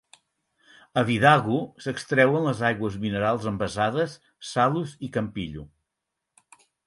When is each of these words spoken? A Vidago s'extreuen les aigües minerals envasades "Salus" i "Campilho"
A 1.01 1.01
Vidago 1.09 1.57
s'extreuen 1.85 2.47
les 2.47 2.63
aigües 2.71 2.97
minerals 3.05 3.45
envasades 3.53 4.15
"Salus" 4.53 4.95
i 5.09 5.13
"Campilho" 5.19 5.67